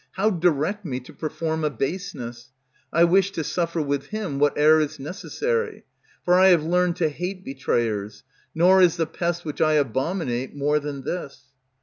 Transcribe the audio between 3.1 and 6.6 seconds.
to suffer with him whate'er is necessary, For I